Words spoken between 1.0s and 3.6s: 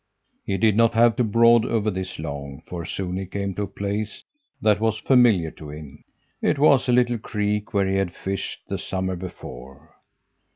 to brood over this long, for soon he came